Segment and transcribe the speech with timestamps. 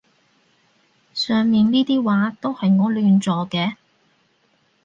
[1.13, 3.75] 上面呢啲話都係我亂作嘅